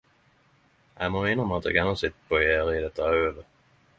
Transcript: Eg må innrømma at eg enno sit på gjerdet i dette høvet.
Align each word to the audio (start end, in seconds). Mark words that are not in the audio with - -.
Eg 1.07 1.11
må 1.15 1.19
innrømma 1.33 1.59
at 1.61 1.69
eg 1.73 1.77
enno 1.83 1.93
sit 2.03 2.17
på 2.31 2.41
gjerdet 2.45 2.79
i 2.79 2.83
dette 2.87 3.13
høvet. 3.13 3.49